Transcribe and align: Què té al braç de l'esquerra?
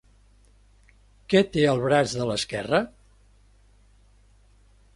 Què 1.33 1.41
té 1.57 1.65
al 1.73 1.83
braç 1.83 2.15
de 2.21 2.25
l'esquerra? 2.31 2.81